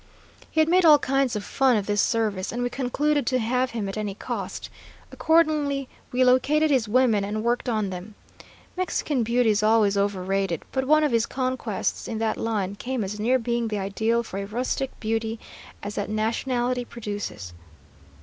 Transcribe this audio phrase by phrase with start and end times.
[0.49, 3.69] "He had made all kinds of fun of this service, and we concluded to have
[3.69, 4.67] him at any cost.
[5.11, 8.15] Accordingly we located his women and worked on them.
[8.75, 13.03] Mexican beauty is always over rated, but one of his conquests in that line came
[13.03, 15.39] as near being the ideal for a rustic beauty
[15.83, 17.53] as that nationality produces.